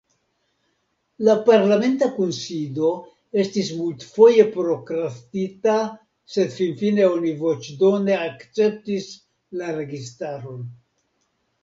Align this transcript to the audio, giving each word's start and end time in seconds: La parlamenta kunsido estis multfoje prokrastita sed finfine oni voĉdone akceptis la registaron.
La 1.27 1.33
parlamenta 1.49 2.07
kunsido 2.15 2.87
estis 3.43 3.69
multfoje 3.83 4.47
prokrastita 4.55 5.77
sed 6.37 6.57
finfine 6.59 7.07
oni 7.13 7.37
voĉdone 7.45 8.19
akceptis 8.27 9.11
la 9.63 9.73
registaron. 9.81 10.65